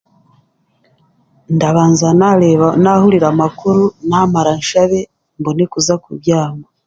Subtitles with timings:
[1.55, 4.99] Ndabanza naareeba naahurira amakuru naamara nshabe
[5.39, 6.65] mbone kuza kubyama.